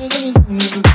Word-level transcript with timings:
i 0.00 0.06
Let 0.06 0.48
me 0.48 0.60
see. 0.60 0.87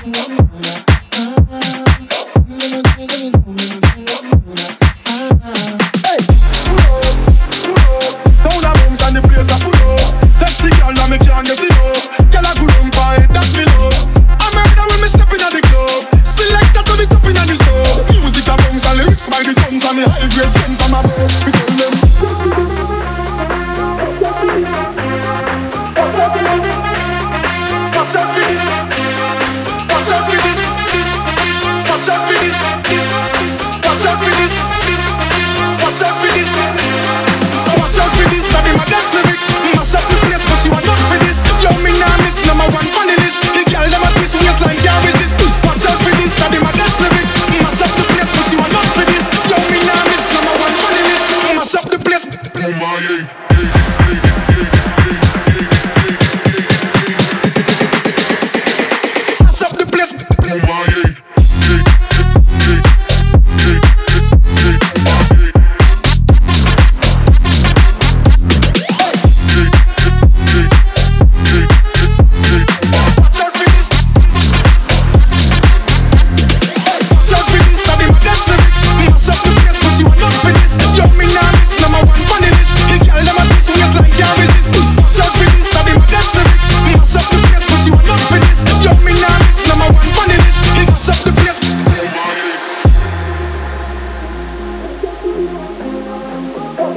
for 34.19 34.29
this, 34.37 34.53
this. 34.85 35.22